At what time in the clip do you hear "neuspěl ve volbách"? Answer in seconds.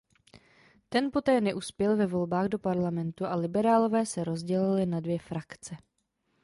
1.41-2.47